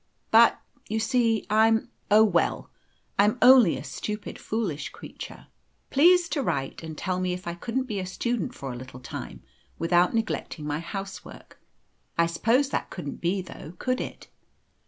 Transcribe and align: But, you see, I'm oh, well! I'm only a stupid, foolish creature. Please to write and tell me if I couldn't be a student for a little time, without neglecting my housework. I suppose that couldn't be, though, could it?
But, 0.31 0.59
you 0.89 0.99
see, 0.99 1.45
I'm 1.47 1.91
oh, 2.09 2.23
well! 2.23 2.71
I'm 3.19 3.37
only 3.39 3.77
a 3.77 3.83
stupid, 3.83 4.39
foolish 4.39 4.89
creature. 4.89 5.45
Please 5.91 6.27
to 6.29 6.41
write 6.41 6.81
and 6.81 6.97
tell 6.97 7.19
me 7.19 7.33
if 7.33 7.45
I 7.45 7.53
couldn't 7.53 7.83
be 7.83 7.99
a 7.99 8.05
student 8.07 8.55
for 8.55 8.73
a 8.73 8.75
little 8.75 8.99
time, 8.99 9.43
without 9.77 10.15
neglecting 10.15 10.65
my 10.65 10.79
housework. 10.79 11.59
I 12.17 12.25
suppose 12.25 12.69
that 12.69 12.89
couldn't 12.89 13.17
be, 13.21 13.43
though, 13.43 13.73
could 13.77 14.01
it? 14.01 14.27